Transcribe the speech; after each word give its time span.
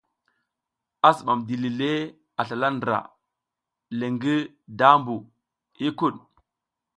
A 1.07 1.09
zibam 1.15 1.39
dili 1.47 1.69
le 1.79 1.91
a 2.39 2.41
slala 2.47 2.67
ndra 2.75 2.99
le 3.99 4.05
ngi 4.13 4.35
daʼmbu 4.79 5.15
huykuɗ. 5.77 6.15